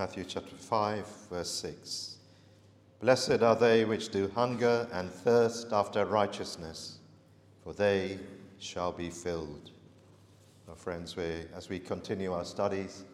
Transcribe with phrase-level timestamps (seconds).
[0.00, 2.16] Matthew chapter 5, verse 6.
[3.02, 7.00] Blessed are they which do hunger and thirst after righteousness,
[7.62, 8.18] for they
[8.58, 9.72] shall be filled.
[10.70, 13.04] Our friends, we, as we continue our studies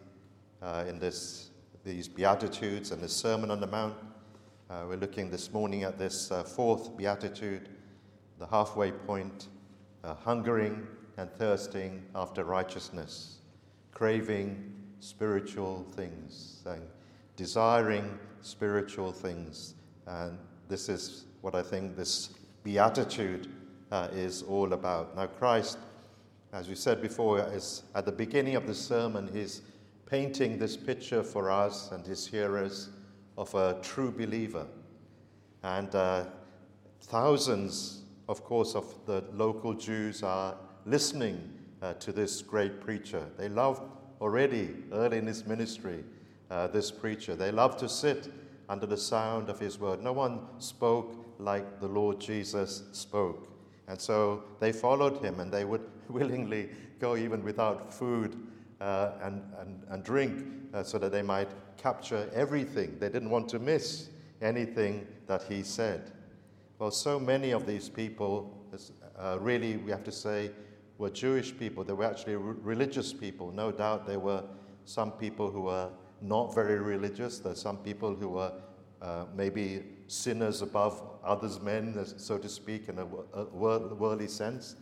[0.61, 1.49] uh, in this,
[1.83, 3.95] these Beatitudes and the Sermon on the Mount,
[4.69, 7.67] uh, we're looking this morning at this uh, fourth Beatitude,
[8.39, 9.49] the halfway point,
[10.05, 13.39] uh, hungering and thirsting after righteousness,
[13.91, 16.81] craving spiritual things, and
[17.35, 19.75] desiring spiritual things.
[20.05, 22.29] And this is what I think this
[22.63, 23.47] beatitude
[23.91, 25.15] uh, is all about.
[25.15, 25.77] Now, Christ,
[26.53, 29.61] as we said before, is at the beginning of the sermon, he's
[30.05, 32.89] painting this picture for us and his hearers
[33.37, 34.65] of a true believer.
[35.63, 36.25] And uh,
[37.01, 43.23] thousands, of course, of the local Jews are listening uh, to this great preacher.
[43.37, 43.81] They love
[44.21, 46.03] already early in his ministry,
[46.49, 47.35] uh, this preacher.
[47.35, 48.31] They loved to sit
[48.69, 50.01] under the sound of his word.
[50.01, 53.47] No one spoke like the Lord Jesus spoke.
[53.87, 58.35] And so they followed him and they would willingly go even without food
[58.81, 62.97] uh, and, and, and drink uh, so that they might capture everything.
[62.99, 64.09] They didn't want to miss
[64.41, 66.11] anything that he said.
[66.79, 68.55] Well, so many of these people,
[69.17, 70.51] uh, really, we have to say,
[70.97, 71.83] were Jewish people.
[71.83, 73.51] They were actually religious people.
[73.51, 74.43] No doubt there were
[74.85, 75.89] some people who were
[76.21, 77.39] not very religious.
[77.39, 78.51] There's some people who were
[79.01, 84.75] uh, maybe sinners above others men, so to speak, in a, a worldly sense.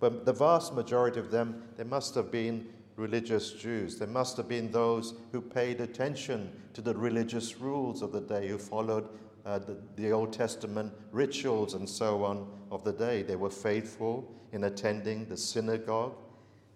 [0.00, 3.98] But the vast majority of them, they must have been religious Jews.
[3.98, 8.48] There must have been those who paid attention to the religious rules of the day,
[8.48, 9.08] who followed
[9.46, 13.22] uh, the, the, Old Testament rituals and so on of the day.
[13.22, 16.14] They were faithful in attending the synagogue.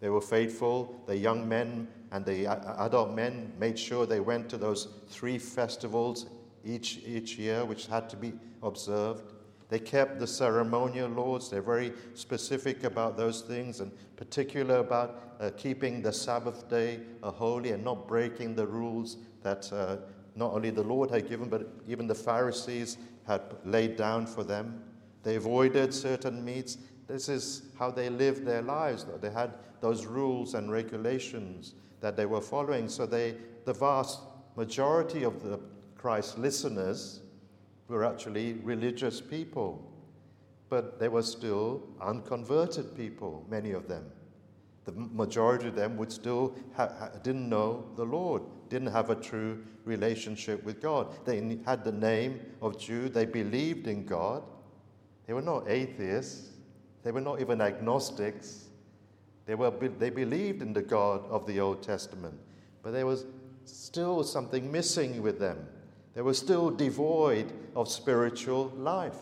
[0.01, 1.03] They were faithful.
[1.07, 2.47] The young men and the
[2.83, 6.27] adult men made sure they went to those three festivals
[6.65, 9.33] each, each year, which had to be observed.
[9.69, 11.51] They kept the ceremonial laws.
[11.51, 17.31] They're very specific about those things, and particular about uh, keeping the Sabbath day uh,
[17.31, 19.97] holy and not breaking the rules that uh,
[20.37, 24.83] not only the Lord had given, but even the Pharisees had laid down for them.
[25.23, 26.79] They avoided certain meats.
[27.07, 29.07] This is how they lived their lives.
[29.21, 32.89] They had those rules and regulations that they were following.
[32.89, 34.21] So they, the vast
[34.57, 35.61] majority of the
[35.97, 37.21] Christ listeners
[37.89, 39.91] were actually religious people,
[40.69, 44.05] but they were still unconverted people, many of them.
[44.85, 49.65] The majority of them would still ha- didn't know the Lord, didn't have a true
[49.85, 51.15] relationship with God.
[51.25, 54.43] They had the name of Jew, they believed in God.
[55.27, 56.51] They were not atheists,
[57.03, 58.65] they were not even agnostics.
[59.47, 62.35] They, were, they believed in the God of the Old Testament,
[62.83, 63.27] but there was
[63.67, 65.69] still something missing with them.
[66.15, 69.19] They were still devoid of spiritual life,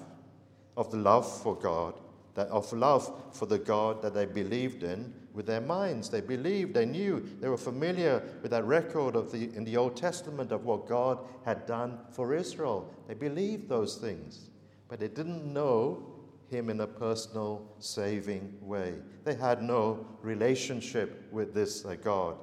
[0.77, 1.95] of the love for God,
[2.35, 6.09] that, of love for the God that they believed in with their minds.
[6.09, 9.97] They believed, they knew, they were familiar with that record of the, in the Old
[9.97, 12.93] Testament of what God had done for Israel.
[13.09, 14.51] They believed those things,
[14.89, 16.05] but they didn't know
[16.51, 18.95] Him in a personal, saving way.
[19.25, 22.37] They had no relationship with this uh, God.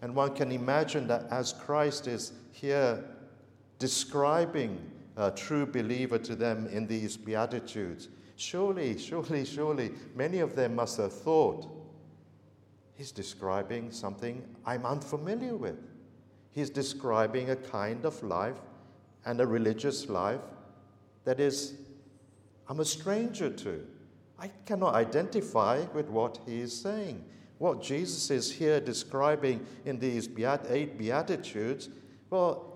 [0.00, 3.04] And one can imagine that as Christ is here
[3.78, 4.78] describing
[5.16, 8.08] a true believer to them in these Beatitudes.
[8.42, 11.64] Surely, surely, surely, many of them must have thought,
[12.96, 15.78] he's describing something I'm unfamiliar with.
[16.50, 18.58] He's describing a kind of life
[19.24, 20.40] and a religious life
[21.24, 21.74] that is,
[22.68, 23.86] I'm a stranger to.
[24.40, 27.24] I cannot identify with what he is saying.
[27.58, 30.28] What Jesus is here describing in these
[30.68, 31.90] eight Beatitudes,
[32.28, 32.71] well,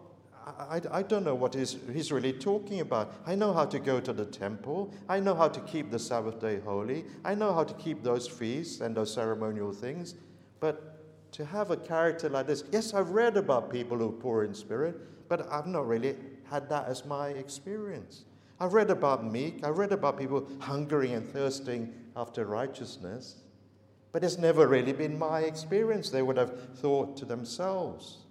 [0.46, 3.12] I, I don't know what he's, he's really talking about.
[3.26, 4.94] I know how to go to the temple.
[5.08, 7.04] I know how to keep the Sabbath day holy.
[7.24, 10.14] I know how to keep those feasts and those ceremonial things.
[10.60, 14.44] But to have a character like this, yes, I've read about people who are poor
[14.44, 16.14] in spirit, but I've not really
[16.44, 18.24] had that as my experience.
[18.60, 23.42] I've read about meek, I've read about people hungering and thirsting after righteousness,
[24.12, 28.25] but it's never really been my experience, they would have thought to themselves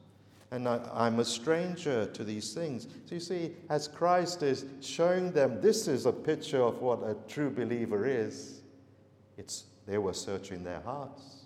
[0.55, 2.87] and I, am a stranger to these things.
[3.05, 7.15] So you see, as Christ is showing them this is a picture of what a
[7.27, 8.61] true believer is,
[9.37, 11.43] it's, they were searching their hearts.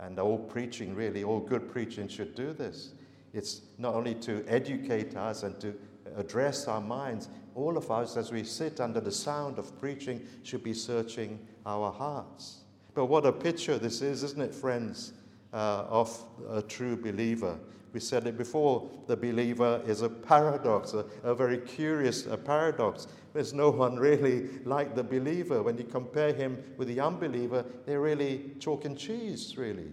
[0.00, 2.90] And all preaching, really, all good preaching should do this.
[3.32, 5.74] It's not only to educate us and to
[6.16, 10.64] address our minds, all of us, as we sit under the sound of preaching, should
[10.64, 12.58] be searching our hearts.
[12.92, 15.12] But what a picture this is, isn't it, friends?
[15.52, 17.58] Uh, of a true believer.
[17.92, 23.06] We said it before the believer is a paradox, a, a very curious a paradox.
[23.32, 25.62] There's no one really like the believer.
[25.62, 29.92] When you compare him with the unbeliever, they're really chalk and cheese, really,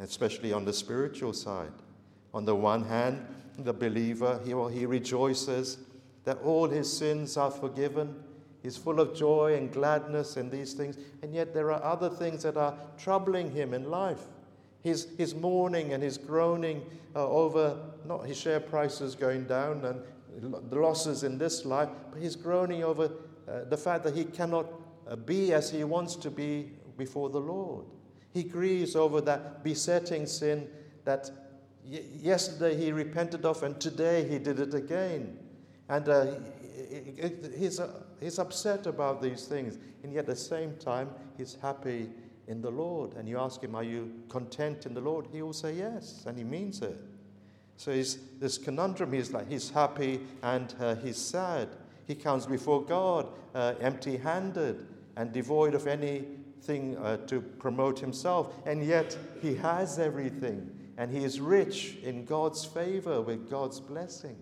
[0.00, 1.72] especially on the spiritual side.
[2.34, 3.24] On the one hand,
[3.58, 5.78] the believer, he, he rejoices
[6.24, 8.16] that all his sins are forgiven.
[8.62, 10.98] He's full of joy and gladness and these things.
[11.22, 14.22] And yet there are other things that are troubling him in life.
[14.86, 16.80] His, his mourning and his groaning
[17.16, 20.00] uh, over not his share prices going down and
[20.70, 23.10] the losses in this life, but he's groaning over
[23.48, 24.66] uh, the fact that he cannot
[25.08, 27.84] uh, be as he wants to be before the Lord.
[28.32, 30.68] He grieves over that besetting sin
[31.04, 31.32] that
[31.84, 35.36] y- yesterday he repented of and today he did it again.
[35.88, 36.26] And uh,
[37.58, 37.90] he's, uh,
[38.20, 42.08] he's upset about these things, and yet at the same time, he's happy
[42.48, 43.14] in the Lord.
[43.14, 45.26] And you ask him, Are you content in the Lord?
[45.32, 46.98] He will say yes, and he means it.
[47.76, 51.68] So he's, this conundrum he's like, he's happy and uh, he's sad.
[52.06, 58.54] He comes before God uh, empty handed and devoid of anything uh, to promote himself.
[58.64, 60.70] And yet he has everything.
[60.96, 64.36] And he is rich in God's favor with God's blessing.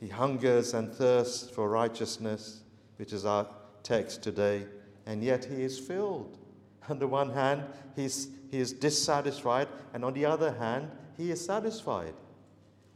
[0.00, 2.62] He hungers and thirsts for righteousness,
[2.96, 3.46] which is our
[3.84, 4.64] text today
[5.06, 6.38] and yet he is filled.
[6.88, 7.64] On the one hand,
[7.96, 12.14] he's, he is dissatisfied, and on the other hand, he is satisfied.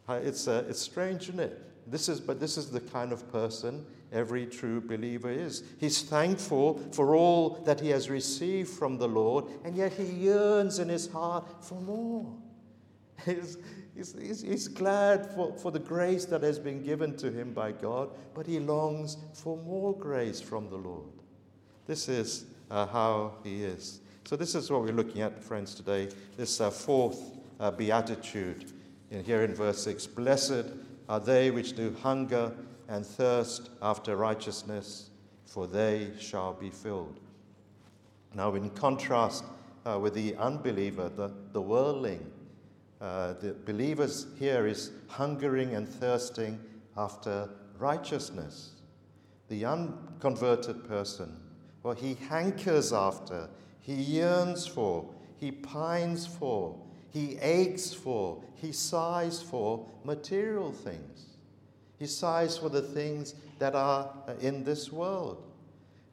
[0.08, 1.90] It's, uh, it's strange, isn't it?
[1.90, 5.62] This is, but this is the kind of person every true believer is.
[5.78, 10.78] He's thankful for all that he has received from the Lord, and yet he yearns
[10.78, 12.26] in his heart for more.
[13.25, 13.58] He's,
[13.96, 17.72] he's, he's, he's glad for, for the grace that has been given to him by
[17.72, 21.17] God, but he longs for more grace from the Lord.
[21.88, 24.00] This is uh, how he is.
[24.26, 26.11] So, this is what we're looking at, friends, today.
[26.37, 27.19] This uh, fourth
[27.58, 28.73] uh, beatitude
[29.11, 30.67] in, here in verse 6 Blessed
[31.08, 32.52] are they which do hunger
[32.88, 35.08] and thirst after righteousness,
[35.46, 37.20] for they shall be filled.
[38.35, 39.44] Now, in contrast
[39.87, 42.31] uh, with the unbeliever, the, the worldling,
[43.00, 46.61] uh, the believers here is hungering and thirsting
[46.99, 47.49] after
[47.79, 48.73] righteousness.
[49.49, 51.35] The unconverted person
[51.94, 53.49] he hankers after,
[53.81, 56.76] he yearns for, he pines for,
[57.11, 61.26] he aches for, he sighs for material things.
[61.99, 65.43] He sighs for the things that are in this world.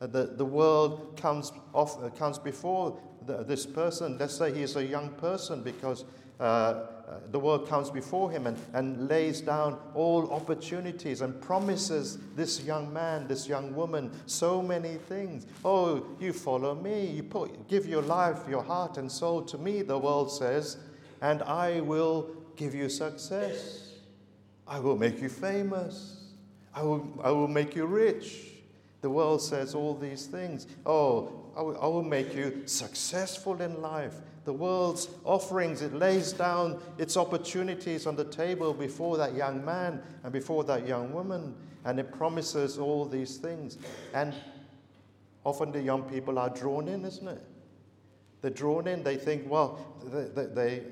[0.02, 4.18] Uh, the, the world comes, off, uh, comes before the, this person.
[4.18, 6.06] Let's say he is a young person because
[6.40, 11.40] uh, uh, Uh, the world comes before him and, and lays down all opportunities and
[11.40, 15.46] promises this young man, this young woman, so many things.
[15.64, 19.84] Oh, you follow me, you put, give your life, your heart, and soul to me,
[19.84, 20.78] the world says,
[21.22, 23.92] and I will give you success.
[24.68, 26.32] I will make you famous.
[26.74, 28.52] I will, I will make you rich.
[29.02, 30.66] The world says all these things.
[30.88, 34.16] Oh, I will, I will make you successful in life
[34.46, 40.02] the world's offerings, it lays down its opportunities on the table before that young man
[40.24, 43.80] and before that young woman, and it promises all these things.
[44.14, 44.34] And
[45.44, 47.42] often the young people are drawn in, isn't it?
[48.42, 50.84] They're drawn in, they think, well, they, they,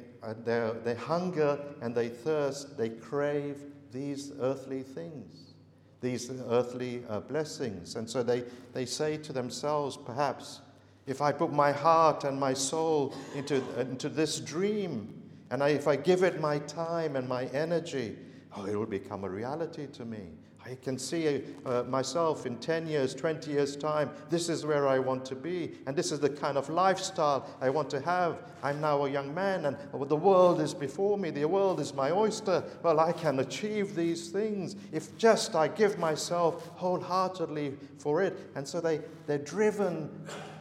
[0.44, 3.58] they, they hunger and they thirst, they crave
[3.92, 5.54] these earthly things,
[6.01, 7.96] these earthly uh, blessings.
[7.96, 10.62] And so they, they say to themselves, perhaps,
[11.05, 15.13] if I put my heart and my soul into, into this dream,
[15.51, 18.17] and I, if I give it my time and my energy,
[18.55, 20.29] oh, it will become a reality to me.
[20.65, 24.10] I can see uh, myself in 10 years, 20 years' time.
[24.29, 27.69] This is where I want to be, and this is the kind of lifestyle I
[27.69, 28.38] want to have.
[28.63, 31.31] I'm now a young man, and the world is before me.
[31.31, 32.63] The world is my oyster.
[32.81, 38.39] Well, I can achieve these things if just I give myself wholeheartedly for it.
[38.55, 40.10] And so they, they're driven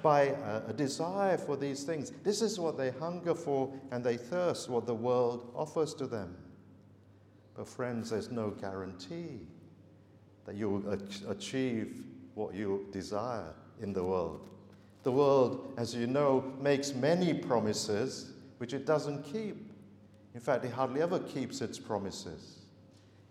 [0.02, 2.12] by a, a desire for these things.
[2.24, 6.36] This is what they hunger for, and they thirst what the world offers to them.
[7.56, 9.40] But, friends, there's no guarantee
[10.44, 10.98] that you will
[11.30, 12.04] achieve
[12.34, 14.48] what you desire in the world.
[15.02, 19.70] The world, as you know, makes many promises which it doesn't keep.
[20.34, 22.60] In fact, it hardly ever keeps its promises.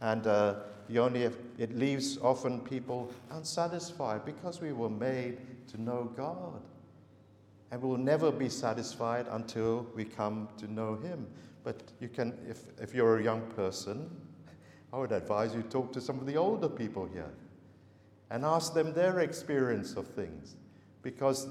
[0.02, 0.56] And uh,
[0.98, 1.24] only,
[1.58, 5.40] it leaves often people unsatisfied because we were made
[5.72, 6.62] to know God.
[7.72, 11.28] And we'll never be satisfied until we come to know Him.
[11.64, 14.10] But you can, if, if you're a young person,
[14.92, 17.32] I would advise you talk to some of the older people here
[18.30, 20.56] and ask them their experience of things.
[21.02, 21.48] Because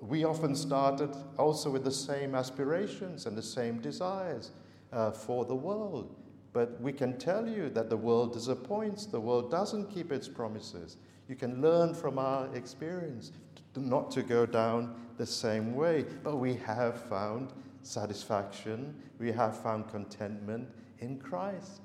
[0.00, 4.52] we often started also with the same aspirations and the same desires
[4.92, 6.14] uh, for the world.
[6.52, 10.96] But we can tell you that the world disappoints, the world doesn't keep its promises.
[11.28, 13.32] You can learn from our experience
[13.76, 16.04] not to go down the same way.
[16.22, 17.52] But we have found
[17.82, 20.68] satisfaction, we have found contentment
[21.00, 21.80] in Christ.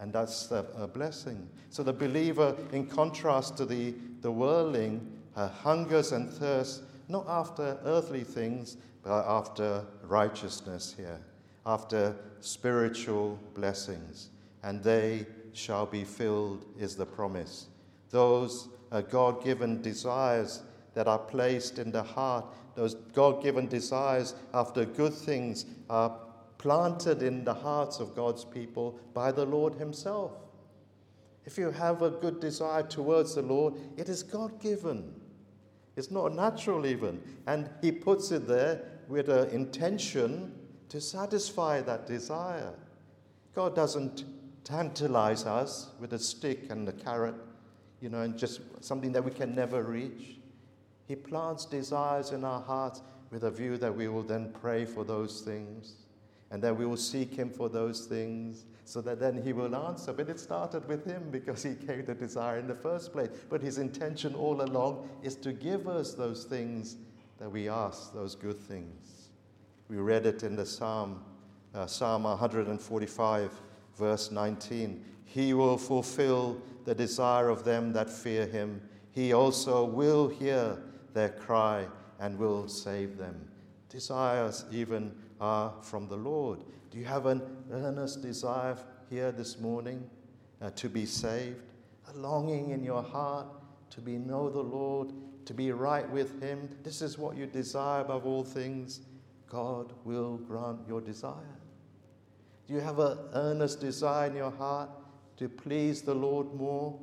[0.00, 1.48] And that's a, a blessing.
[1.70, 7.78] So the believer, in contrast to the, the worldling, uh, hungers and thirsts not after
[7.84, 11.20] earthly things, but after righteousness here,
[11.66, 14.30] after spiritual blessings.
[14.62, 17.66] And they shall be filled, is the promise.
[18.10, 20.62] Those are God given desires
[20.94, 26.16] that are placed in the heart, those God given desires after good things, are
[26.58, 30.32] planted in the hearts of God's people by the Lord Himself.
[31.44, 35.12] If you have a good desire towards the Lord, it is God given.
[35.96, 37.20] It's not natural, even.
[37.46, 40.52] And He puts it there with an intention
[40.94, 42.72] to satisfy that desire.
[43.52, 44.22] God doesn't
[44.62, 47.34] tantalize us with a stick and a carrot,
[48.00, 50.36] you know, and just something that we can never reach.
[51.08, 55.02] He plants desires in our hearts with a view that we will then pray for
[55.02, 55.94] those things
[56.52, 60.12] and that we will seek Him for those things so that then He will answer.
[60.12, 63.30] But it started with Him because He gave the desire in the first place.
[63.50, 66.94] But His intention all along is to give us those things
[67.40, 69.23] that we ask, those good things.
[69.88, 71.22] We read it in the Psalm,
[71.74, 73.50] uh, Psalm 145,
[73.96, 75.04] verse 19.
[75.24, 78.80] He will fulfill the desire of them that fear Him.
[79.10, 80.78] He also will hear
[81.12, 81.86] their cry
[82.18, 83.48] and will save them.
[83.88, 86.60] Desires even are from the Lord.
[86.90, 88.76] Do you have an earnest desire
[89.10, 90.08] here this morning
[90.62, 91.62] uh, to be saved?
[92.12, 93.46] A longing in your heart
[93.90, 95.12] to be know the Lord,
[95.46, 96.68] to be right with Him?
[96.82, 99.00] This is what you desire above all things.
[99.48, 101.58] God will grant your desire.
[102.66, 104.90] Do you have an earnest desire in your heart
[105.36, 106.98] to please the Lord more,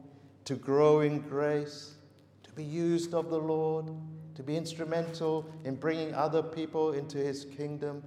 [0.46, 1.96] to grow in grace,
[2.44, 3.92] to be used of the Lord,
[4.36, 8.04] to be instrumental in bringing other people into His kingdom?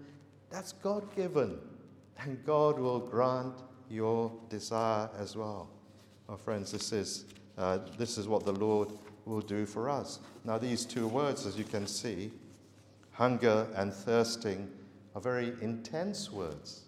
[0.51, 1.59] That's God given.
[2.19, 3.55] And God will grant
[3.91, 5.69] your desire as well.
[6.29, 7.27] My friends, this is,
[7.59, 8.89] uh, this is what the Lord
[9.27, 10.21] will do for us.
[10.45, 12.33] Now, these two words, as you can see,
[13.15, 14.71] hunger and thirsting,
[15.15, 16.83] are very intense words.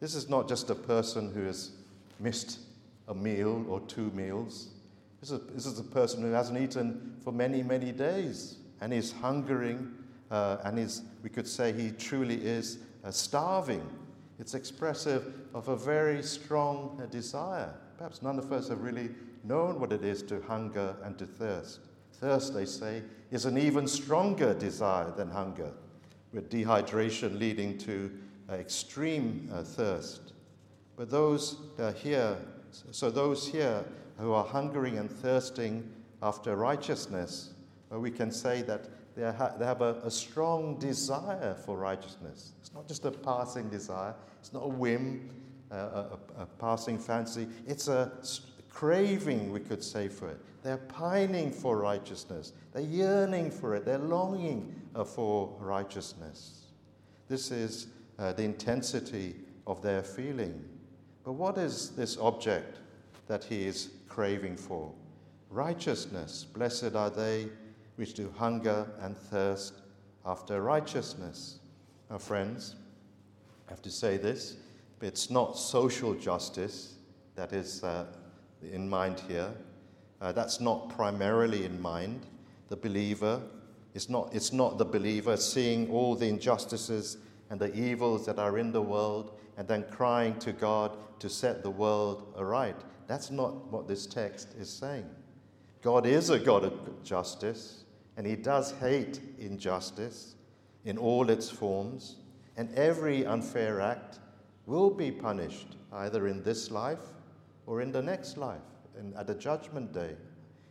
[0.00, 1.72] This is not just a person who has
[2.20, 2.60] missed
[3.08, 4.68] a meal or two meals.
[5.20, 9.12] This is, this is a person who hasn't eaten for many, many days and is
[9.12, 9.92] hungering
[10.30, 13.88] uh, and is, we could say he truly is uh, starving.
[14.38, 17.72] It's expressive of a very strong uh, desire.
[17.96, 19.10] Perhaps none of us have really
[19.44, 21.80] known what it is to hunger and to thirst.
[22.20, 25.72] Thirst, they say, is an even stronger desire than hunger,
[26.32, 28.10] with dehydration leading to
[28.48, 30.32] uh, extreme uh, thirst.
[30.96, 32.36] But those uh, here,
[32.70, 33.84] so those here
[34.18, 35.88] who are hungering and thirsting
[36.22, 37.52] after righteousness,
[37.90, 39.22] we can say that they,
[39.58, 42.52] they have a, a strong desire for righteousness.
[42.60, 45.30] It's not just a passing desire, it's not a whim,
[45.70, 47.48] uh, a, a, passing fancy.
[47.66, 48.12] It's a
[48.76, 50.38] craving, we could say, for it.
[50.62, 56.66] They're pining for righteousness, they're yearning for it, they're longing uh, for righteousness.
[57.26, 57.86] This is
[58.18, 60.62] uh, the intensity of their feeling.
[61.24, 62.76] But what is this object
[63.28, 64.92] that he is craving for?
[65.48, 66.44] Righteousness.
[66.44, 67.48] Blessed are they
[67.96, 69.72] which do hunger and thirst
[70.26, 71.60] after righteousness.
[72.10, 72.76] Now, friends,
[73.68, 74.56] I have to say this,
[75.00, 76.96] it's not social justice
[77.36, 78.04] that is uh,
[78.62, 79.52] in mind here.
[80.20, 82.26] Uh, that's not primarily in mind.
[82.68, 83.42] The believer,
[83.94, 87.18] it's not, it's not the believer seeing all the injustices
[87.50, 91.62] and the evils that are in the world and then crying to God to set
[91.62, 92.76] the world aright.
[93.06, 95.08] That's not what this text is saying.
[95.82, 97.84] God is a God of justice,
[98.16, 100.34] and he does hate injustice
[100.84, 102.16] in all its forms,
[102.56, 104.18] and every unfair act
[104.66, 107.12] will be punished either in this life
[107.66, 108.60] or in the next life,
[108.98, 110.16] and at the judgment day.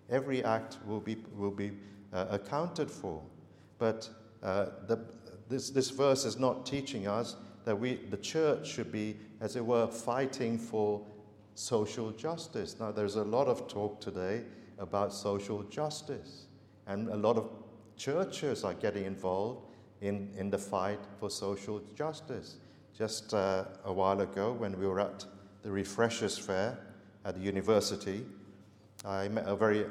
[0.10, 1.72] Every act will be, will be
[2.14, 3.22] uh, accounted for.
[3.78, 4.10] But
[4.44, 5.00] uh, the,
[5.50, 7.36] this, this verse is not teaching us
[7.66, 11.02] that we, the church should be, as it were, fighting for
[11.56, 12.76] social justice.
[12.80, 14.44] Now, there's a lot of talk today
[14.78, 16.46] about social justice.
[16.88, 17.50] And a lot of
[17.98, 19.66] churches are getting involved
[20.02, 22.58] in, in the fight for social justice.
[22.96, 25.26] Just uh, a while ago, when we were at
[25.66, 26.78] the Refreshers Fair
[27.26, 28.24] at the university,
[29.04, 29.88] I met a very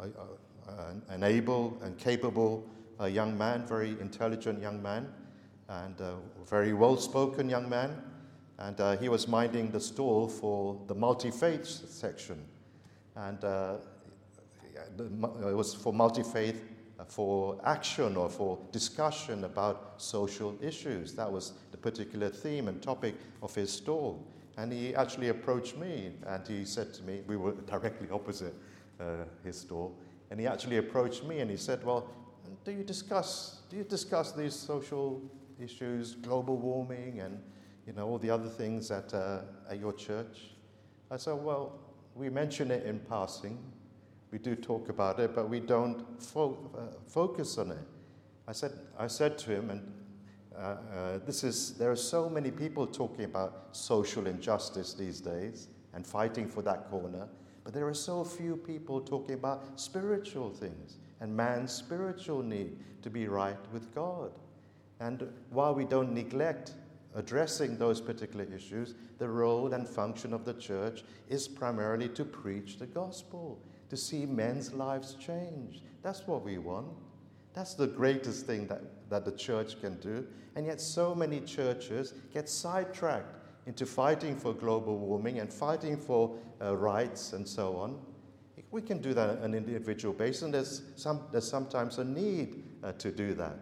[0.00, 2.68] uh, an able and capable
[3.00, 5.06] uh, young man, very intelligent young man,
[5.68, 8.02] and a very well spoken young man.
[8.58, 12.44] And uh, he was minding the stall for the multi faith section.
[13.14, 13.76] And uh,
[14.98, 16.64] it was for multi faith
[16.98, 21.14] uh, for action or for discussion about social issues.
[21.14, 24.26] That was the particular theme and topic of his stall.
[24.62, 28.54] And he actually approached me and he said to me, we were directly opposite
[29.00, 29.98] uh, his stall,
[30.30, 32.08] and he actually approached me and he said, Well,
[32.64, 35.20] do you discuss, do you discuss these social
[35.60, 37.42] issues, global warming, and
[37.88, 40.52] you know, all the other things at, uh, at your church?
[41.10, 41.80] I said, Well,
[42.14, 43.58] we mention it in passing.
[44.30, 47.86] We do talk about it, but we don't fo- uh, focus on it.
[48.46, 49.92] I said, I said to him, and
[50.56, 55.68] uh, uh, this is, there are so many people talking about social injustice these days
[55.94, 57.28] and fighting for that corner,
[57.64, 63.10] but there are so few people talking about spiritual things and man's spiritual need to
[63.10, 64.32] be right with God.
[65.00, 66.74] And while we don't neglect
[67.14, 72.78] addressing those particular issues, the role and function of the church is primarily to preach
[72.78, 75.82] the gospel, to see men's lives change.
[76.02, 76.88] That's what we want.
[77.54, 80.26] That's the greatest thing that, that the church can do.
[80.56, 86.36] And yet, so many churches get sidetracked into fighting for global warming and fighting for
[86.60, 87.98] uh, rights and so on.
[88.70, 92.64] We can do that on an individual basis, and there's, some, there's sometimes a need
[92.82, 93.56] uh, to do that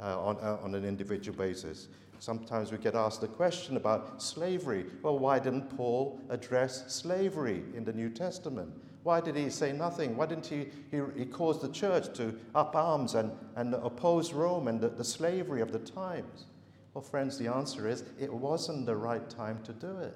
[0.00, 1.88] uh, on, uh, on an individual basis.
[2.20, 4.86] Sometimes we get asked the question about slavery.
[5.02, 8.72] Well, why didn't Paul address slavery in the New Testament?
[9.02, 10.16] Why did he say nothing?
[10.16, 14.68] Why didn't he, he, he cause the church to up arms and, and oppose Rome
[14.68, 16.46] and the, the slavery of the times?
[16.94, 20.14] Well, friends, the answer is it wasn't the right time to do it.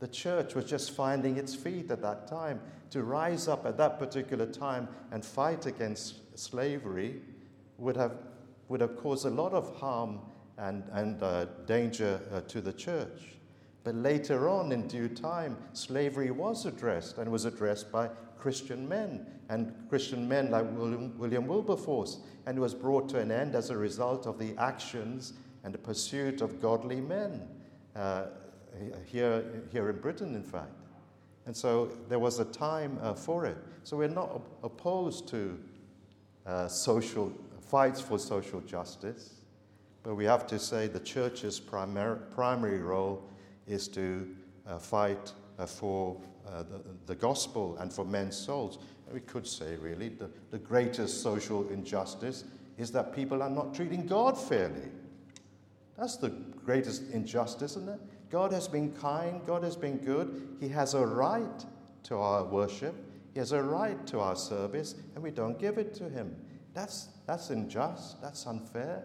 [0.00, 2.60] The church was just finding its feet at that time.
[2.90, 7.20] To rise up at that particular time and fight against slavery
[7.78, 8.12] would have,
[8.68, 10.20] would have caused a lot of harm
[10.58, 13.33] and, and uh, danger uh, to the church.
[13.84, 19.26] But later on, in due time, slavery was addressed and was addressed by Christian men
[19.50, 23.76] and Christian men like William, William Wilberforce, and was brought to an end as a
[23.76, 27.46] result of the actions and the pursuit of godly men
[27.94, 28.24] uh,
[29.04, 30.72] here, here in Britain, in fact.
[31.46, 33.58] And so there was a time uh, for it.
[33.82, 35.58] So we're not opposed to
[36.46, 39.34] uh, social fights for social justice,
[40.02, 43.28] but we have to say the church's primary, primary role
[43.66, 44.28] is to
[44.66, 48.78] uh, fight uh, for uh, the, the gospel and for men's souls.
[49.12, 52.44] We could say, really, the, the greatest social injustice
[52.78, 54.88] is that people are not treating God fairly.
[55.96, 58.00] That's the greatest injustice, isn't it?
[58.30, 60.56] God has been kind, God has been good.
[60.60, 61.64] He has a right
[62.04, 62.94] to our worship,
[63.32, 66.34] He has a right to our service, and we don't give it to Him.
[66.72, 69.04] That's, that's unjust, that's unfair.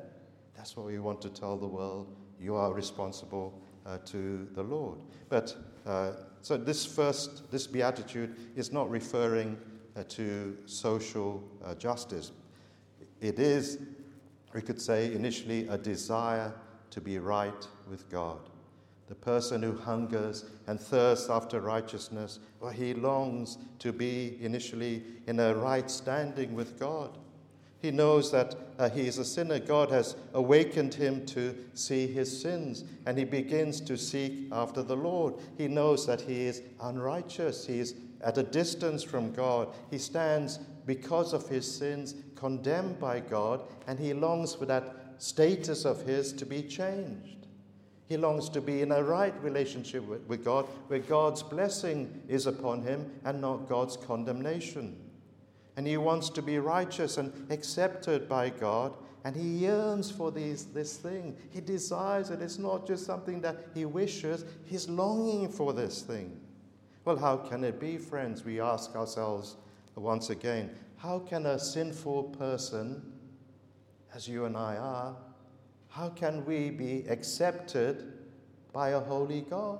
[0.55, 2.13] That's what we want to tell the world.
[2.39, 4.99] You are responsible uh, to the Lord.
[5.29, 9.57] But uh, so this first, this beatitude is not referring
[9.95, 12.31] uh, to social uh, justice.
[13.21, 13.79] It is,
[14.53, 16.53] we could say, initially a desire
[16.91, 18.39] to be right with God.
[19.07, 25.39] The person who hungers and thirsts after righteousness, or he longs to be initially in
[25.39, 27.17] a right standing with God.
[27.81, 29.59] He knows that uh, he is a sinner.
[29.59, 34.97] God has awakened him to see his sins, and he begins to seek after the
[34.97, 35.35] Lord.
[35.57, 37.65] He knows that he is unrighteous.
[37.65, 39.69] He is at a distance from God.
[39.89, 45.85] He stands because of his sins, condemned by God, and he longs for that status
[45.85, 47.47] of his to be changed.
[48.07, 52.47] He longs to be in a right relationship with, with God, where God's blessing is
[52.47, 54.97] upon him and not God's condemnation.
[55.79, 60.65] And he wants to be righteous and accepted by God, and he yearns for these,
[60.65, 61.37] this thing.
[61.51, 62.41] He desires it.
[62.41, 66.37] It's not just something that he wishes, he's longing for this thing.
[67.05, 68.43] Well, how can it be, friends?
[68.43, 69.55] We ask ourselves
[69.95, 73.01] once again how can a sinful person
[74.13, 75.15] as you and I are,
[75.87, 78.11] how can we be accepted
[78.73, 79.79] by a holy God?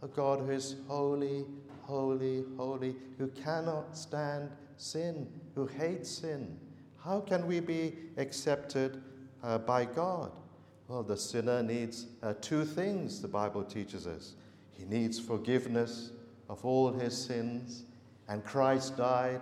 [0.00, 1.44] A God who is holy,
[1.82, 6.58] holy, holy, who cannot stand sin, who hates sin.
[7.02, 9.02] How can we be accepted
[9.42, 10.32] uh, by God?
[10.88, 14.34] Well, the sinner needs uh, two things, the Bible teaches us.
[14.72, 16.10] He needs forgiveness
[16.48, 17.84] of all his sins,
[18.28, 19.40] and Christ died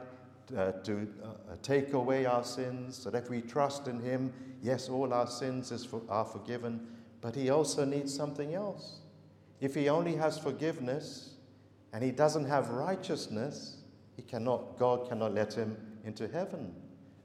[0.56, 4.88] uh, to uh, take away our sins, so that if we trust in Him, yes,
[4.88, 6.86] all our sins for, are forgiven,
[7.20, 9.00] but He also needs something else.
[9.60, 11.34] If He only has forgiveness
[11.92, 13.78] and He doesn't have righteousness,
[14.16, 16.74] he cannot, God cannot let him into heaven.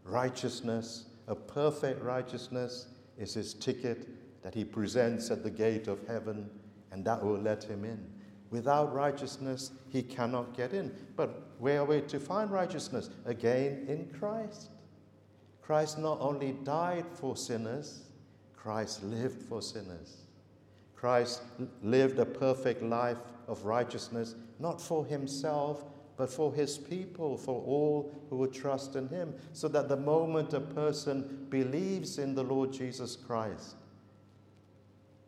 [0.04, 4.08] Righteousness a perfect righteousness is his ticket
[4.42, 6.50] that he presents at the gate of heaven,
[6.92, 8.04] and that will let him in.
[8.50, 10.92] Without righteousness, he cannot get in.
[11.16, 13.12] But where are we to find righteousness?
[13.26, 14.72] Again, in Christ.
[15.62, 18.06] Christ not only died for sinners,
[18.58, 20.24] Christ lived for sinners.
[20.96, 21.44] Christ
[21.84, 25.84] lived a perfect life of righteousness, not for himself,
[26.20, 30.54] but for his people, for all who would trust in him, so that the moment
[30.54, 33.78] a person believes in the Lord Jesus Christ,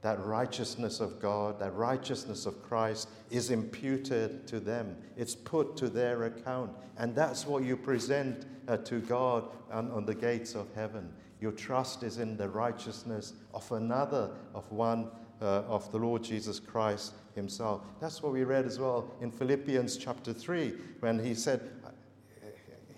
[0.01, 4.97] that righteousness of God, that righteousness of Christ is imputed to them.
[5.15, 6.71] It's put to their account.
[6.97, 11.09] And that's what you present uh, to God on, on the gates of heaven.
[11.39, 15.07] Your trust is in the righteousness of another, of one
[15.41, 17.81] uh, of the Lord Jesus Christ himself.
[17.99, 21.61] That's what we read as well in Philippians chapter 3 when he said,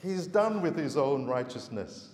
[0.01, 2.10] He's done with his own righteousness.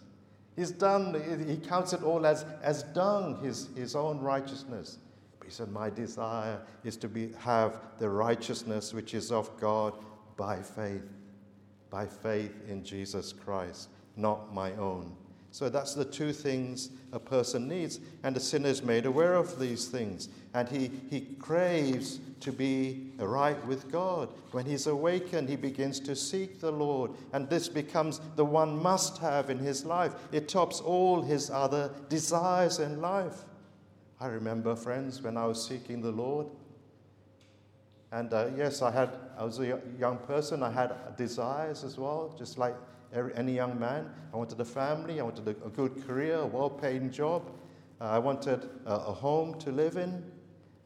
[0.55, 1.15] He's done,
[1.47, 4.99] he counts it all as, as dung, his, his own righteousness.
[5.39, 9.93] But he said, My desire is to be, have the righteousness which is of God
[10.37, 11.09] by faith,
[11.89, 15.15] by faith in Jesus Christ, not my own.
[15.51, 17.99] So that's the two things a person needs.
[18.23, 20.29] And the sinner is made aware of these things.
[20.53, 24.29] And he, he craves to be right with God.
[24.51, 27.12] When he's awakened, he begins to seek the Lord.
[27.33, 30.13] And this becomes the one must have in his life.
[30.31, 33.43] It tops all his other desires in life.
[34.19, 36.47] I remember, friends, when I was seeking the Lord.
[38.12, 42.33] And uh, yes, I had, I was a young person, I had desires as well,
[42.38, 42.75] just like
[43.13, 44.09] any young man.
[44.33, 47.51] I wanted a family, I wanted a, a good career, a well paying job.
[47.99, 50.23] Uh, I wanted a, a home to live in.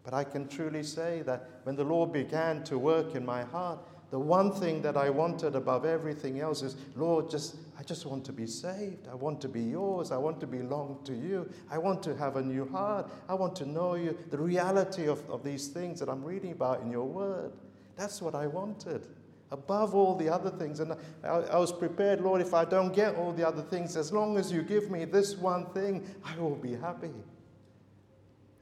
[0.03, 3.79] But I can truly say that when the Lord began to work in my heart,
[4.11, 8.23] the one thing that I wanted above everything else is, Lord, just I just want
[8.25, 9.07] to be saved.
[9.07, 10.11] I want to be yours.
[10.11, 11.49] I want to belong to you.
[11.71, 13.09] I want to have a new heart.
[13.27, 16.81] I want to know you, the reality of, of these things that I'm reading about
[16.81, 17.53] in your word.
[17.95, 19.07] That's what I wanted
[19.53, 20.79] above all the other things.
[20.79, 24.11] And I, I, was prepared, Lord, if I don't get all the other things, as
[24.11, 27.13] long as you give me this one thing, I will be happy.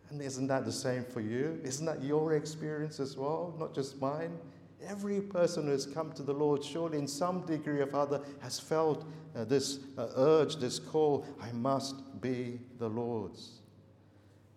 [0.09, 1.59] And isn't that the same for you?
[1.63, 4.37] Isn't that your experience as well, not just mine?
[4.85, 8.59] Every person who has come to the Lord, surely in some degree or other, has
[8.59, 13.61] felt uh, this uh, urge, this call I must be the Lord's.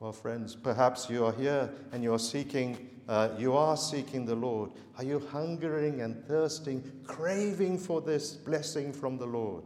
[0.00, 4.34] Well, friends, perhaps you are here and you are seeking uh, you are seeking the
[4.34, 4.70] Lord?
[4.98, 9.64] Are you hungering and thirsting, craving for this blessing from the Lord?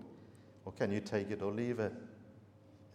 [0.65, 1.93] Or can you take it or leave it?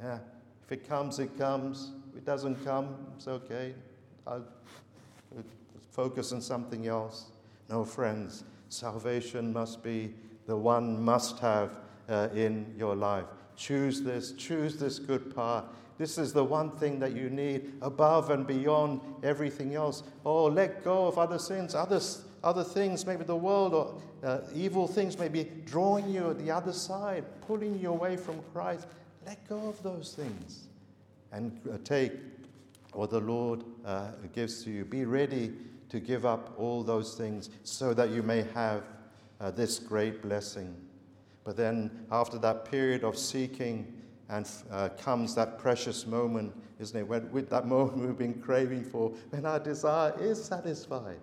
[0.02, 0.20] Yeah,
[0.66, 1.92] if it comes, it comes.
[2.12, 3.74] If it doesn't come, it's okay.
[4.28, 4.46] I'll
[5.92, 7.28] focus on something else.
[7.70, 10.14] No, friends, salvation must be
[10.46, 11.78] the one must have
[12.10, 13.26] uh, in your life.
[13.56, 15.66] Choose this, choose this good part
[16.04, 20.04] this is the one thing that you need above and beyond everything else.
[20.26, 22.02] Oh, let go of other sins, other,
[22.44, 26.74] other things, maybe the world or uh, evil things may be drawing you the other
[26.74, 28.86] side, pulling you away from Christ.
[29.26, 30.66] Let go of those things
[31.32, 32.12] and uh, take
[32.92, 34.84] what the Lord uh, gives to you.
[34.84, 35.54] Be ready
[35.88, 38.84] to give up all those things so that you may have
[39.40, 40.76] uh, this great blessing.
[41.46, 47.08] But then, after that period of seeking, and uh, comes that precious moment, isn't it?
[47.08, 51.20] When, with that moment we've been craving for, when our desire is satisfied.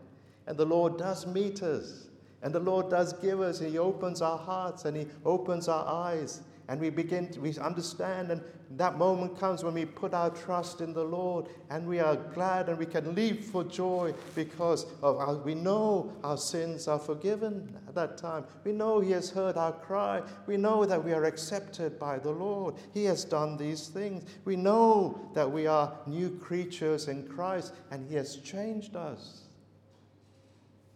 [0.47, 2.09] And the Lord does meet us.
[2.43, 3.61] And the Lord does give us.
[3.61, 8.31] He opens our hearts and He opens our eyes and we begin to we understand
[8.31, 8.41] and
[8.77, 12.69] that moment comes when we put our trust in the lord and we are glad
[12.69, 17.77] and we can leap for joy because of our, we know our sins are forgiven
[17.89, 18.45] at that time.
[18.63, 20.23] We know he has heard our cry.
[20.47, 22.77] We know that we are accepted by the lord.
[22.95, 24.25] He has done these things.
[24.45, 29.41] We know that we are new creatures in christ and he has changed us.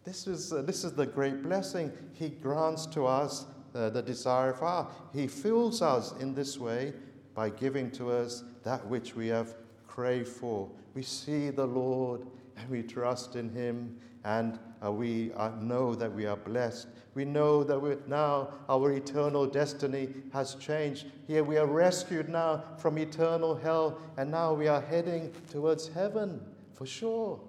[0.04, 4.50] This is, uh, this is the great blessing he grants to us uh, the desire
[4.50, 4.88] of our.
[5.12, 6.92] He fills us in this way
[7.34, 9.56] by giving to us that which we have
[9.87, 10.70] craved for.
[10.94, 16.12] We see the Lord and we trust in Him, and uh, we uh, know that
[16.12, 16.87] we are blessed.
[17.14, 21.06] We know that now our eternal destiny has changed.
[21.26, 26.40] Here we are rescued now from eternal hell, and now we are heading towards heaven
[26.74, 27.40] for sure.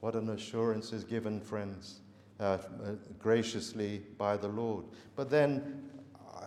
[0.00, 2.00] What an assurance is given, friends
[2.44, 2.58] uh,
[3.18, 4.84] graciously by the Lord.
[5.16, 5.90] But then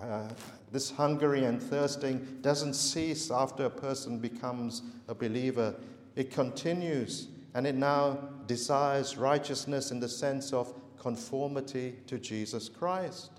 [0.01, 0.29] uh,
[0.71, 5.75] this hungering and thirsting doesn't cease after a person becomes a believer.
[6.15, 13.31] It continues and it now desires righteousness in the sense of conformity to Jesus Christ.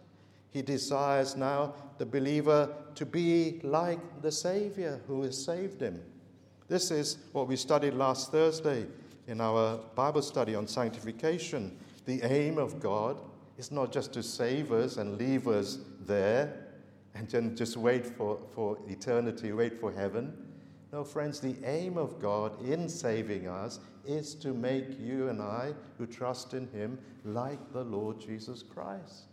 [0.51, 6.01] He desires now the believer to be like the Savior who has saved him.
[6.69, 8.87] This is what we studied last Thursday
[9.27, 11.77] in our Bible study on sanctification.
[12.09, 13.21] The aim of God
[13.59, 16.69] is not just to save us and leave us there
[17.15, 20.35] and then just wait for, for eternity, wait for heaven.
[20.91, 25.75] No, friends, the aim of God in saving us is to make you and I
[25.99, 29.25] who trust in Him like the Lord Jesus Christ.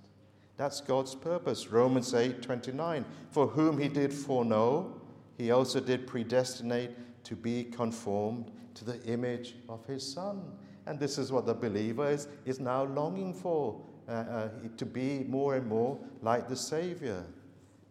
[0.58, 1.70] That's God's purpose.
[1.70, 3.06] Romans 8 29.
[3.32, 5.00] For whom He did foreknow,
[5.38, 6.92] He also did predestinate
[7.24, 10.42] to be conformed to the image of His Son.
[10.88, 15.26] And this is what the believer is, is now longing for uh, uh, to be
[15.28, 17.26] more and more like the Savior.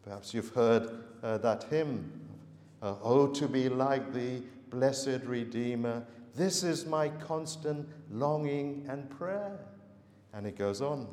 [0.02, 0.90] Perhaps you've heard
[1.22, 2.10] uh, that hymn,
[2.82, 6.06] uh, Oh, to be like the blessed Redeemer.
[6.34, 9.58] This is my constant longing and prayer.
[10.32, 11.08] And it goes on.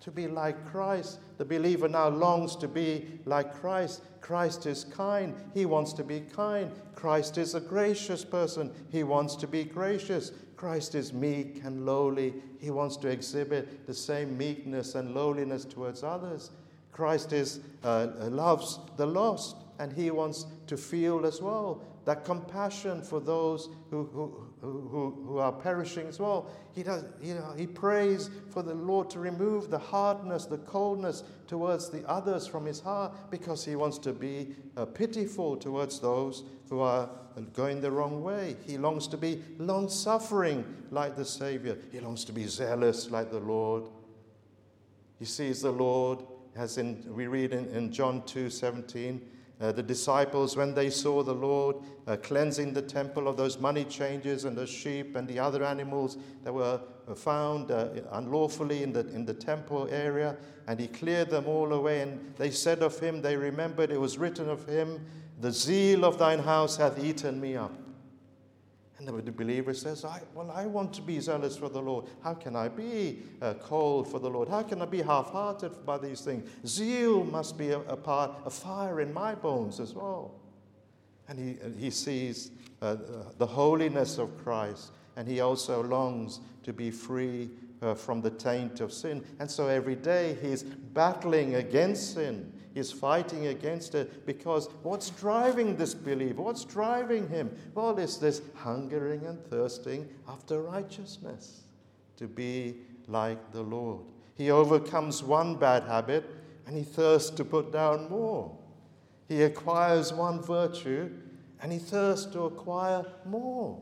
[0.00, 1.20] To be like Christ.
[1.38, 4.02] The believer now longs to be like Christ.
[4.20, 5.34] Christ is kind.
[5.54, 6.70] He wants to be kind.
[6.94, 8.72] Christ is a gracious person.
[8.90, 10.32] He wants to be gracious.
[10.56, 12.34] Christ is meek and lowly.
[12.58, 16.50] He wants to exhibit the same meekness and lowliness towards others.
[16.92, 23.02] Christ is, uh, loves the lost, and he wants to feel as well that compassion
[23.02, 26.50] for those who, who, who, who are perishing as well.
[26.74, 31.22] He, does, you know, he prays for the Lord to remove the hardness, the coldness
[31.46, 36.44] towards the others from his heart because he wants to be uh, pitiful towards those
[36.68, 37.08] who are
[37.52, 38.56] going the wrong way.
[38.66, 43.30] He longs to be long suffering like the Savior, he longs to be zealous like
[43.30, 43.84] the Lord.
[45.18, 46.20] He sees the Lord
[46.56, 49.20] as in, we read in, in John 2 17,
[49.60, 53.84] uh, the disciples, when they saw the Lord uh, cleansing the temple of those money
[53.84, 58.92] changers and the sheep and the other animals that were uh, found uh, unlawfully in
[58.92, 62.98] the, in the temple area, and he cleared them all away, and they said of
[63.00, 65.04] him, they remembered it was written of him,
[65.40, 67.72] The zeal of thine house hath eaten me up.
[68.98, 72.06] And the believer says, I, Well, I want to be zealous for the Lord.
[72.22, 74.48] How can I be uh, cold for the Lord?
[74.48, 76.48] How can I be half hearted by these things?
[76.66, 80.34] Zeal must be a, a, part, a fire in my bones as well.
[81.28, 82.96] And he, he sees uh,
[83.36, 87.50] the holiness of Christ, and he also longs to be free
[87.82, 89.24] uh, from the taint of sin.
[89.38, 92.52] And so every day he's battling against sin.
[92.76, 96.42] He's fighting against it because what's driving this believer?
[96.42, 97.50] What's driving him?
[97.74, 101.62] Well, it's this hungering and thirsting after righteousness,
[102.18, 104.02] to be like the Lord.
[104.34, 106.28] He overcomes one bad habit
[106.66, 108.54] and he thirsts to put down more.
[109.26, 111.10] He acquires one virtue
[111.62, 113.80] and he thirsts to acquire more.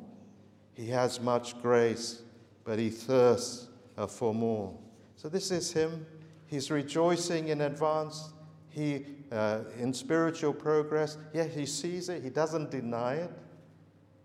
[0.74, 2.22] He has much grace,
[2.62, 3.66] but he thirsts
[4.06, 4.72] for more.
[5.16, 6.06] So, this is him.
[6.46, 8.33] He's rejoicing in advance
[8.74, 13.30] he, uh, in spiritual progress, yeah, he sees it, he doesn't deny it.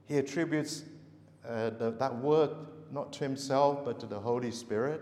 [0.08, 0.86] He attributes
[1.48, 2.54] uh, the, that work
[2.92, 5.02] not to himself, but to the Holy Spirit.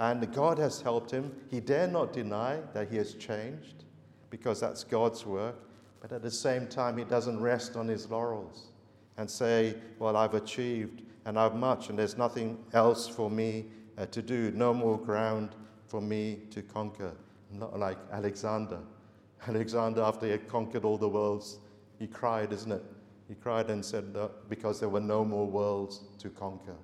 [0.00, 1.32] And God has helped him.
[1.48, 3.84] He dare not deny that he has changed
[4.28, 5.54] because that's God's work.
[6.00, 8.72] But at the same time, he doesn't rest on his laurels
[9.18, 13.66] and say, Well, I've achieved and I've much, and there's nothing else for me
[13.96, 15.50] uh, to do, no more ground
[15.86, 17.12] for me to conquer
[17.50, 18.80] not like Alexander.
[19.46, 21.58] Alexander, after he had conquered all the worlds,
[21.98, 22.84] he cried, isn't it?
[23.28, 24.16] He cried and said,
[24.48, 26.76] because there were no more worlds to conquer.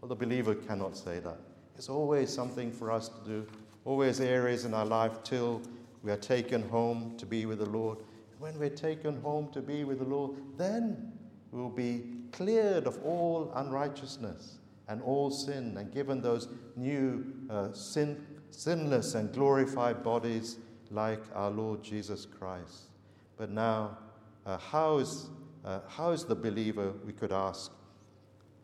[0.00, 1.38] Well, the believer cannot say that.
[1.74, 3.46] There's always something for us to do,
[3.84, 5.60] always areas in our life till
[6.02, 7.98] we are taken home to be with the Lord.
[8.38, 11.12] When we're taken home to be with the Lord, then
[11.50, 18.24] we'll be cleared of all unrighteousness and all sin and given those new uh, sin
[18.50, 20.56] sinless and glorified bodies
[20.90, 22.88] like our Lord Jesus Christ.
[23.36, 23.98] But now,
[24.46, 25.28] uh, how, is,
[25.64, 27.72] uh, how is the believer, we could ask,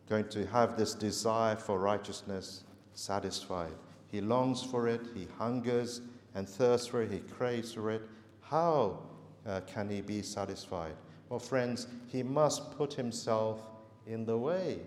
[0.09, 3.73] going to have this desire for righteousness satisfied?
[4.07, 6.01] He longs for it, he hungers
[6.35, 8.01] and thirsts for it, he craves for it.
[8.41, 8.99] How
[9.45, 10.95] uh, can he be satisfied?
[11.29, 13.61] Well, friends, he must put himself
[14.05, 14.79] in the way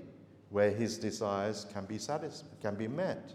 [0.51, 3.33] where his desires can be, satisfied, can be met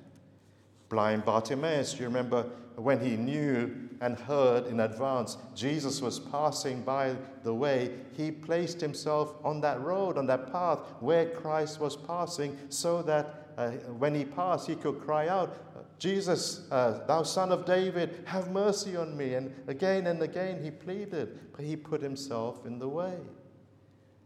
[0.93, 1.99] blind Bartimaeus.
[1.99, 7.91] You remember when he knew and heard in advance Jesus was passing by the way,
[8.15, 13.47] he placed himself on that road, on that path where Christ was passing, so that
[13.57, 15.57] uh, when he passed, he could cry out,
[15.97, 19.33] Jesus, uh, thou son of David, have mercy on me.
[19.33, 23.15] And again and again he pleaded, but he put himself in the way.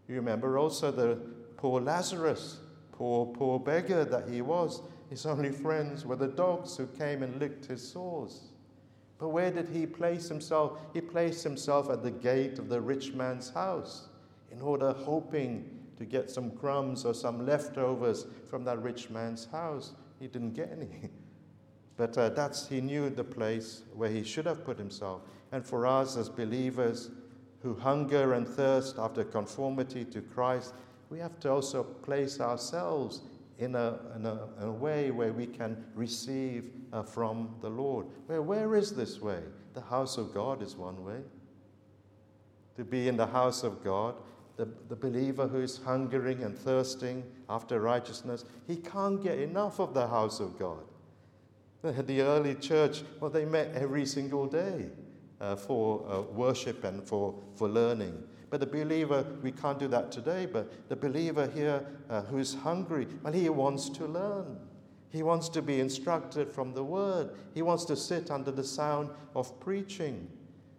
[0.09, 1.17] You remember also the
[1.55, 2.57] poor Lazarus,
[2.97, 4.81] poor, poor beggar that he was.
[5.09, 8.49] His only friends were the dogs who came and licked his sores.
[9.19, 10.79] But where did he place himself?
[10.93, 14.09] He placed himself at the gate of the rich man's house
[14.51, 19.93] in order, hoping to get some crumbs or some leftovers from that rich man's house.
[20.19, 21.09] He didn't get any.
[21.97, 25.21] But uh, that's, he knew the place where he should have put himself.
[25.51, 27.09] And for us as believers
[27.63, 30.75] who hunger and thirst after conformity to Christ,
[31.09, 33.21] we have to also place ourselves
[33.59, 38.05] in a, in a, in a way where we can receive uh, from the Lord.
[38.27, 39.39] Where, where is this way?
[39.73, 41.19] The house of God is one way.
[42.75, 44.15] To be in the house of God,
[44.57, 49.93] the, the believer who is hungering and thirsting after righteousness, he can't get enough of
[49.93, 50.83] the house of God.
[51.81, 54.89] The early church, well, they met every single day
[55.39, 58.23] uh, for uh, worship and for, for learning.
[58.49, 63.07] But the believer, we can't do that today, but the believer here uh, who's hungry,
[63.23, 64.57] well, he wants to learn.
[65.09, 67.31] He wants to be instructed from the word.
[67.53, 70.29] He wants to sit under the sound of preaching.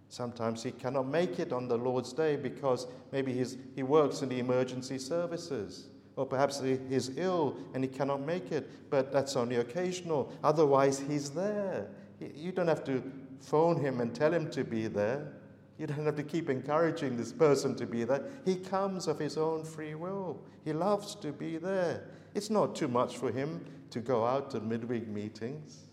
[0.08, 4.28] Sometimes he cannot make it on the Lord's day because maybe he's, he works in
[4.28, 5.88] the emergency services.
[6.16, 10.32] Or perhaps he's ill and he cannot make it, but that's only occasional.
[10.42, 11.88] Otherwise, he's there.
[12.18, 13.02] You don't have to
[13.40, 15.32] phone him and tell him to be there.
[15.78, 18.24] You don't have to keep encouraging this person to be there.
[18.44, 20.42] He comes of his own free will.
[20.64, 22.08] He loves to be there.
[22.34, 25.86] It's not too much for him to go out to midweek meetings.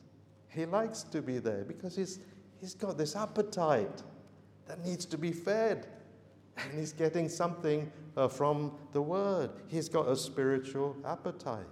[0.50, 2.20] He likes to be there because he's,
[2.60, 4.02] he's got this appetite
[4.68, 5.88] that needs to be fed.
[6.58, 9.52] And he's getting something uh, from the Word.
[9.68, 11.68] He's got a spiritual appetite.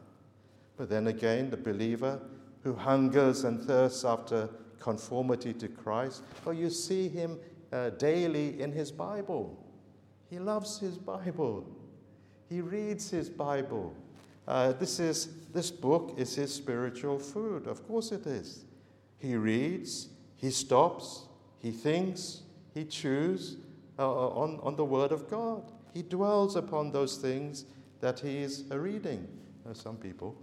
[0.78, 2.20] But then again, the believer
[2.64, 4.50] who hungers and thirsts after
[4.80, 7.40] conformity to Christ, well, you see him
[7.74, 9.58] uh, daily in his Bible.
[10.30, 11.66] He loves his Bible.
[12.48, 13.94] He reads his Bible.
[14.48, 17.68] Uh, this, is, this book is his spiritual food.
[17.68, 18.66] Of course it is.
[19.18, 21.24] He reads, he stops,
[21.60, 22.42] he thinks,
[22.74, 23.58] he chews
[23.98, 25.72] uh, uh on, on the Word of God.
[25.94, 27.66] He dwells upon those things
[28.02, 29.28] that he is reading.
[29.68, 30.36] Uh, some people,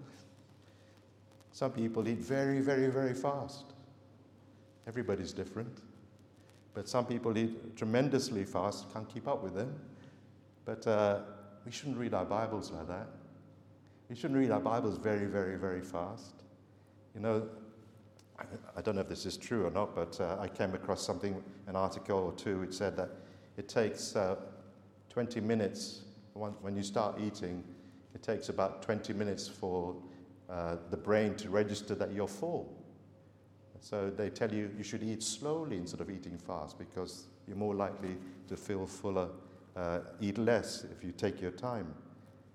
[1.52, 3.74] some people eat very, very, very fast.
[4.86, 5.89] Everybody's different.
[6.74, 9.74] But some people eat tremendously fast, can't keep up with them.
[10.64, 11.20] But uh,
[11.64, 13.08] we shouldn't read our Bibles like that.
[14.08, 16.42] We shouldn't read our Bibles very, very, very fast.
[17.14, 17.48] You know,
[18.76, 21.42] I, don't know if this is true or not, but uh, I came across something,
[21.66, 23.10] an article or two, which said that
[23.56, 24.36] it takes uh,
[25.10, 26.02] 20 minutes
[26.34, 27.62] when you start eating,
[28.14, 29.94] it takes about 20 minutes for
[30.48, 32.79] uh, the brain to register that you're full.
[33.80, 37.74] So they tell you you should eat slowly instead of eating fast because you're more
[37.74, 38.16] likely
[38.48, 39.28] to feel fuller,
[39.76, 41.94] uh, eat less if you take your time.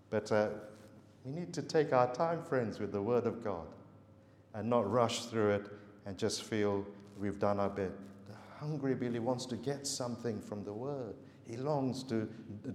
[0.09, 0.49] But uh,
[1.23, 3.65] we need to take our time, friends, with the Word of God
[4.53, 5.67] and not rush through it
[6.05, 6.85] and just feel
[7.19, 7.91] we've done our bit.
[8.27, 11.15] The hungry Billy wants to get something from the Word.
[11.47, 12.27] He longs to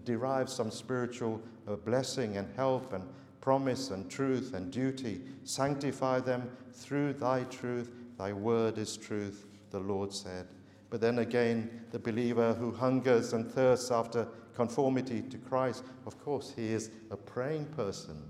[0.04, 3.04] derive some spiritual uh, blessing and help and
[3.40, 5.20] promise and truth and duty.
[5.44, 7.90] Sanctify them through thy truth.
[8.20, 10.46] Thy word is truth, the Lord said.
[10.90, 16.52] But then again, the believer who hungers and thirsts after conformity to Christ, of course,
[16.54, 18.22] he is a praying person.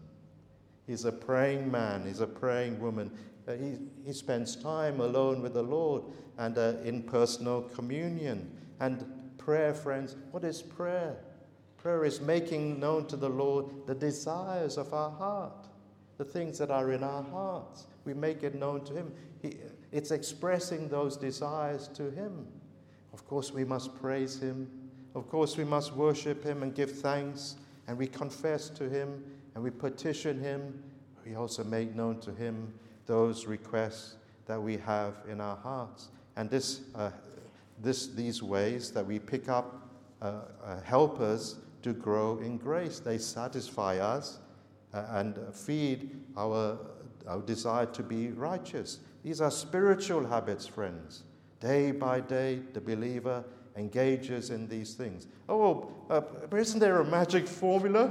[0.86, 3.10] He's a praying man, he's a praying woman.
[3.48, 6.04] Uh, he, he spends time alone with the Lord
[6.38, 8.48] and uh, in personal communion.
[8.78, 9.04] And
[9.38, 11.16] prayer, friends, what is prayer?
[11.78, 15.66] Prayer is making known to the Lord the desires of our heart,
[16.20, 17.86] the things that are in our hearts.
[18.04, 19.10] We make it known to Him.
[19.40, 19.56] He,
[19.90, 22.46] it's expressing those desires to Him.
[23.14, 24.70] Of course, we must praise Him.
[25.14, 27.56] Of course, we must worship Him and give thanks.
[27.88, 30.82] And we confess to Him and we petition Him.
[31.24, 32.70] We also make known to Him
[33.06, 36.08] those requests that we have in our hearts.
[36.36, 37.12] And this, uh,
[37.80, 39.88] this, these ways that we pick up
[40.20, 42.98] uh, uh, help us to grow in grace.
[42.98, 44.36] They satisfy us
[44.92, 46.78] and feed our,
[47.26, 48.98] our desire to be righteous.
[49.22, 51.24] These are spiritual habits, friends.
[51.60, 53.44] Day by day, the believer
[53.76, 55.26] engages in these things.
[55.48, 56.22] Oh, uh,
[56.56, 58.10] isn't there a magic formula?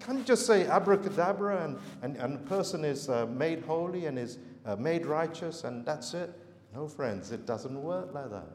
[0.00, 4.18] Can't you just say abracadabra and, and, and a person is uh, made holy and
[4.18, 6.32] is uh, made righteous and that's it?
[6.74, 8.48] No, friends, it doesn't work like that.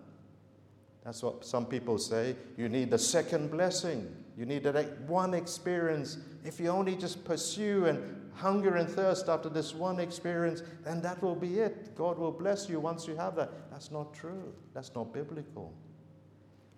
[1.04, 2.36] That's what some people say.
[2.58, 4.16] You need the second blessing.
[4.42, 6.18] You need that one experience.
[6.44, 11.22] If you only just pursue and hunger and thirst after this one experience, then that
[11.22, 11.96] will be it.
[11.96, 13.52] God will bless you once you have that.
[13.70, 14.52] That's not true.
[14.74, 15.72] That's not biblical.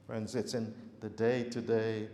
[0.05, 2.09] Friends, it's in the day to day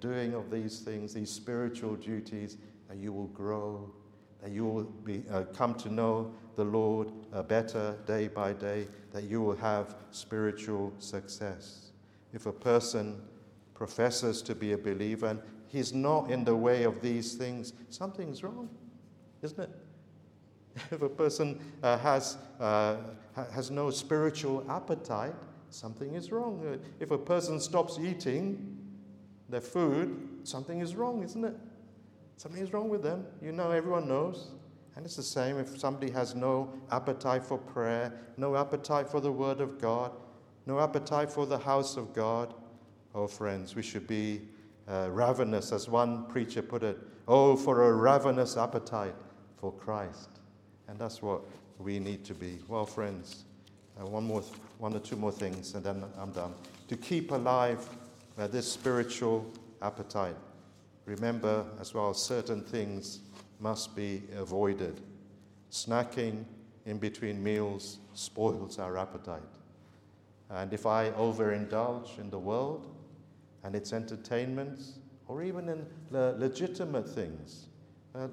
[0.00, 3.90] doing of these things, these spiritual duties, that you will grow,
[4.42, 8.86] that you will be, uh, come to know the Lord uh, better day by day,
[9.12, 11.92] that you will have spiritual success.
[12.34, 13.22] If a person
[13.80, 18.42] professes to be a believer and he's not in the way of these things, something's
[18.42, 18.68] wrong,
[19.40, 19.70] isn't it?
[20.90, 22.96] If a person uh, has, uh,
[23.54, 25.32] has no spiritual appetite,
[25.70, 26.62] something is wrong.
[26.62, 28.76] Uh, if a person stops eating
[29.48, 31.56] their food, something is wrong, isn't it?
[32.36, 33.24] Something is wrong with them.
[33.40, 34.50] You know, everyone knows.
[34.94, 39.32] And it's the same if somebody has no appetite for prayer, no appetite for the
[39.32, 40.12] Word of God,
[40.66, 42.52] no appetite for the house of God,
[43.14, 44.42] Oh, friends, we should be
[44.88, 46.98] uh, ravenous, as one preacher put it.
[47.26, 49.14] Oh, for a ravenous appetite
[49.56, 50.40] for Christ.
[50.88, 51.42] And that's what
[51.78, 52.58] we need to be.
[52.68, 53.44] Well, friends,
[54.00, 54.42] uh, one, more,
[54.78, 56.54] one or two more things, and then I'm done.
[56.88, 57.88] To keep alive
[58.38, 59.50] uh, this spiritual
[59.82, 60.36] appetite,
[61.04, 63.20] remember as well, certain things
[63.58, 65.00] must be avoided.
[65.70, 66.44] Snacking
[66.86, 69.42] in between meals spoils our appetite.
[70.48, 72.86] And if I overindulge in the world,
[73.64, 74.98] and its entertainments,
[75.28, 77.66] or even in le- legitimate things.
[78.14, 78.28] Uh,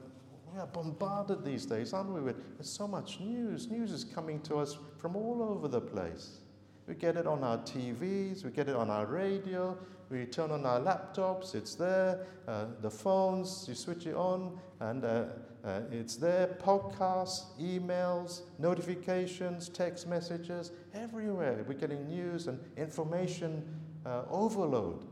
[0.54, 3.70] we are bombarded these days, aren't we, with, with so much news.
[3.70, 6.40] News is coming to us from all over the place.
[6.88, 9.78] We get it on our TVs, we get it on our radio,
[10.10, 12.26] we turn on our laptops, it's there.
[12.48, 15.26] Uh, the phones, you switch it on, and uh,
[15.66, 16.58] uh, it's there.
[16.64, 21.66] Podcasts, emails, notifications, text messages, everywhere.
[21.68, 23.64] We're getting news and information
[24.06, 25.06] uh, overload.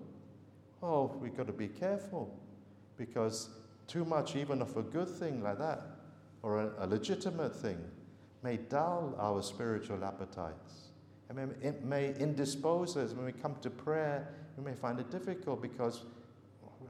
[0.88, 2.32] Oh, we've got to be careful
[2.96, 3.50] because
[3.88, 5.82] too much, even of a good thing like that,
[6.44, 7.80] or a, a legitimate thing,
[8.44, 10.90] may dull our spiritual appetites.
[11.28, 14.32] I mean, it may indispose us when we come to prayer.
[14.58, 16.04] We may find it difficult because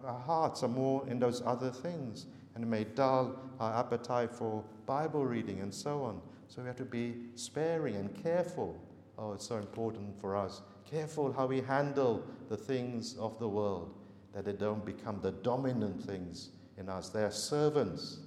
[0.05, 4.61] our hearts are more in those other things, and it may dull our appetite for
[4.85, 6.21] Bible reading and so on.
[6.49, 8.77] So we have to be sparing and careful.
[9.17, 13.93] Oh, it's so important for us careful how we handle the things of the world,
[14.33, 17.09] that they don't become the dominant things in us.
[17.09, 18.19] They are servants,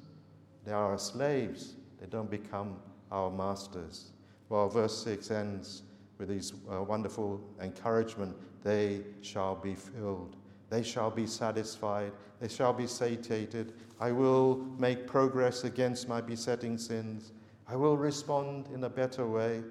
[0.65, 2.77] they are our slaves, they don't become
[3.11, 4.13] our masters.
[4.49, 5.83] Well, verse 6 ends
[6.19, 10.37] with these uh, wonderful encouragement they shall be filled,
[10.69, 13.73] they shall be satisfied, they shall be satiated.
[14.01, 17.33] I will make progress against my besetting sins.
[17.67, 19.63] I will respond in a better way.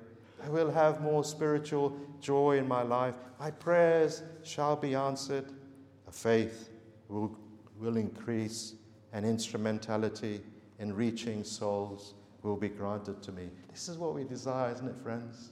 [0.43, 3.15] I will have more spiritual joy in my life.
[3.39, 5.45] My prayers shall be answered.
[6.07, 6.69] A faith
[7.07, 7.38] will,
[7.79, 8.75] will increase,
[9.13, 10.41] and instrumentality
[10.79, 12.13] in reaching souls
[12.43, 13.49] will be granted to me.
[13.71, 15.51] This is what we desire, isn't it, friends?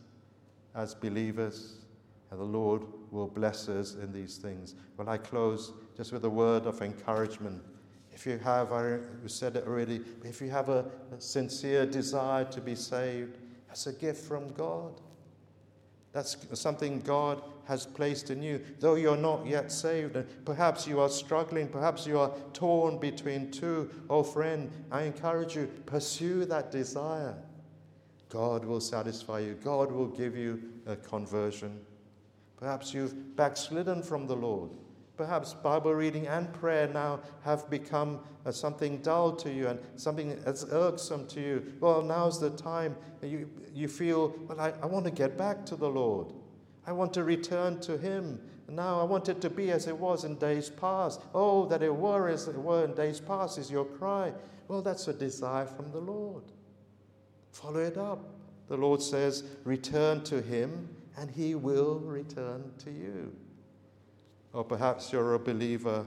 [0.76, 1.80] As believers,
[2.32, 4.76] and the Lord will bless us in these things.
[4.98, 7.62] Well, I close just with a word of encouragement.
[8.12, 12.62] If you have, I said it already, if you have a, a sincere desire to
[12.62, 13.38] be saved,
[13.76, 15.02] that's a gift from God.
[16.14, 18.62] That's something God has placed in you.
[18.80, 23.52] Though you're not yet saved, and perhaps you are struggling, perhaps you are torn between
[23.52, 23.90] two.
[24.10, 27.36] Oh, friend, I encourage you, pursue that desire.
[28.30, 31.82] God will satisfy you, God will give you a conversion.
[32.56, 34.72] Perhaps you've backslidden from the Lord.
[35.18, 40.38] Perhaps Bible reading and prayer now have become uh, something dull to you and something
[40.44, 41.74] that's irksome to you.
[41.80, 42.98] Well, now's the time.
[43.22, 46.32] You, you feel, well, I, I want to get back to the Lord.
[46.88, 48.40] I want to return to Him.
[48.70, 51.22] Now I want it to be as it was in days past.
[51.36, 54.32] Oh, that it were as it were in days past is your cry.
[54.70, 56.44] Well, that's a desire from the Lord.
[57.52, 58.24] Follow it up.
[58.70, 63.36] The Lord says, Return to Him, and He will return to you.
[64.54, 66.06] Or perhaps you're a believer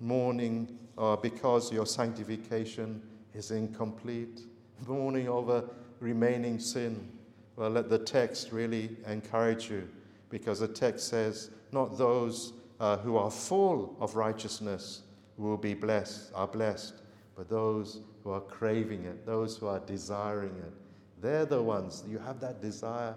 [0.00, 4.42] mourning uh, because your sanctification is incomplete,
[4.86, 5.64] mourning over
[6.00, 7.08] remaining sin.
[7.56, 9.88] Well, let the text really encourage you
[10.30, 15.02] because the text says, Not those uh, who are full of righteousness
[15.36, 17.02] will be blessed, are blessed,
[17.36, 20.72] but those who are craving it, those who are desiring it.
[21.20, 23.14] They're the ones, you have that desire,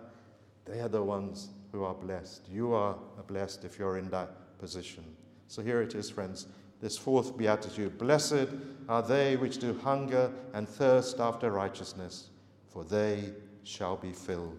[0.65, 2.47] they are the ones who are blessed.
[2.49, 5.03] You are blessed if you're in that position.
[5.47, 6.47] So here it is, friends.
[6.79, 8.49] This fourth beatitude Blessed
[8.89, 12.29] are they which do hunger and thirst after righteousness,
[12.73, 13.29] for they
[13.63, 14.57] shall be filled.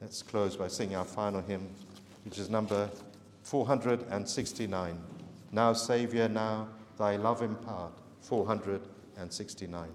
[0.00, 1.68] Let's close by singing our final hymn,
[2.24, 2.88] which is number
[3.42, 4.98] 469.
[5.50, 7.92] Now, Saviour, now thy love impart.
[8.22, 9.88] 469.